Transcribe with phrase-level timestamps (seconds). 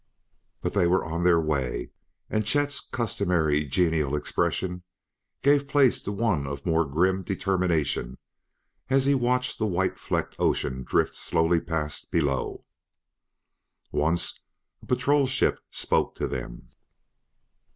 [0.63, 1.91] But they were on their way,
[2.27, 4.81] and Chet's customary genial expression
[5.43, 8.17] gave place to one of more grim determination
[8.89, 12.65] as he watched the white flecked ocean drift slowly past below.
[13.91, 14.39] Once
[14.81, 16.69] a patrol ship spoke to them.